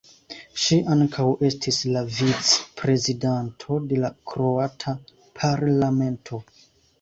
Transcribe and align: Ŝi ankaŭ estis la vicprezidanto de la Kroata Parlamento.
Ŝi 0.61 0.77
ankaŭ 0.93 1.25
estis 1.49 1.77
la 1.97 2.01
vicprezidanto 2.19 3.77
de 3.93 4.01
la 4.07 4.11
Kroata 4.33 4.95
Parlamento. 5.43 6.43